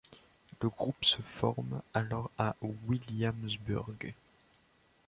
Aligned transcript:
Le 0.63 0.67
groupe 0.69 1.05
se 1.05 1.21
forme 1.21 1.79
alors 1.93 2.31
à 2.39 2.55
Williamsburg. 2.87 3.91